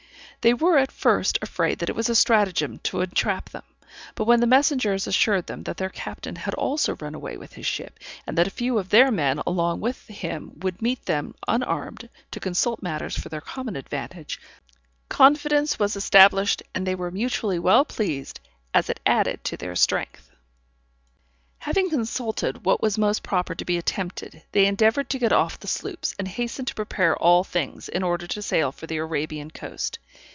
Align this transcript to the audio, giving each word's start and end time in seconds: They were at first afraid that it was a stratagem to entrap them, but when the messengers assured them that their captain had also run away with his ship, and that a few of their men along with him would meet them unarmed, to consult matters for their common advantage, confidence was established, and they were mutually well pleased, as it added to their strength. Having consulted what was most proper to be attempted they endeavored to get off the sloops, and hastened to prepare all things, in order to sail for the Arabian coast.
They 0.41 0.55
were 0.55 0.79
at 0.79 0.91
first 0.91 1.37
afraid 1.43 1.77
that 1.77 1.89
it 1.89 1.95
was 1.95 2.09
a 2.09 2.15
stratagem 2.15 2.79
to 2.85 3.01
entrap 3.01 3.51
them, 3.51 3.61
but 4.15 4.23
when 4.23 4.39
the 4.39 4.47
messengers 4.47 5.05
assured 5.05 5.45
them 5.45 5.61
that 5.65 5.77
their 5.77 5.91
captain 5.91 6.35
had 6.35 6.55
also 6.55 6.95
run 6.99 7.13
away 7.13 7.37
with 7.37 7.53
his 7.53 7.67
ship, 7.67 7.99
and 8.25 8.35
that 8.35 8.47
a 8.47 8.59
few 8.59 8.79
of 8.79 8.89
their 8.89 9.11
men 9.11 9.39
along 9.45 9.81
with 9.81 10.07
him 10.07 10.53
would 10.61 10.81
meet 10.81 11.05
them 11.05 11.35
unarmed, 11.47 12.09
to 12.31 12.39
consult 12.39 12.81
matters 12.81 13.15
for 13.15 13.29
their 13.29 13.39
common 13.39 13.75
advantage, 13.75 14.41
confidence 15.09 15.77
was 15.77 15.95
established, 15.95 16.63
and 16.73 16.87
they 16.87 16.95
were 16.95 17.11
mutually 17.11 17.59
well 17.59 17.85
pleased, 17.85 18.39
as 18.73 18.89
it 18.89 18.99
added 19.05 19.43
to 19.43 19.57
their 19.57 19.75
strength. 19.75 20.31
Having 21.59 21.91
consulted 21.91 22.65
what 22.65 22.81
was 22.81 22.97
most 22.97 23.21
proper 23.21 23.53
to 23.53 23.63
be 23.65 23.77
attempted 23.77 24.41
they 24.53 24.65
endeavored 24.65 25.07
to 25.11 25.19
get 25.19 25.31
off 25.31 25.59
the 25.59 25.67
sloops, 25.67 26.15
and 26.17 26.27
hastened 26.27 26.67
to 26.69 26.73
prepare 26.73 27.15
all 27.15 27.43
things, 27.43 27.87
in 27.87 28.01
order 28.01 28.25
to 28.25 28.41
sail 28.41 28.71
for 28.71 28.87
the 28.87 28.97
Arabian 28.97 29.51
coast. 29.51 29.99